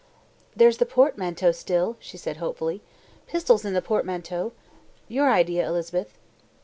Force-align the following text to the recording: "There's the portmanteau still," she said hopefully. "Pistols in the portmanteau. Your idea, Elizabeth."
"There's 0.55 0.77
the 0.77 0.87
portmanteau 0.87 1.51
still," 1.51 1.95
she 1.99 2.17
said 2.17 2.37
hopefully. 2.37 2.81
"Pistols 3.27 3.63
in 3.65 3.75
the 3.75 3.83
portmanteau. 3.83 4.51
Your 5.07 5.29
idea, 5.31 5.63
Elizabeth." 5.69 6.17